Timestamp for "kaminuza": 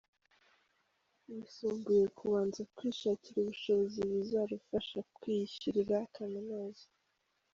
6.15-6.85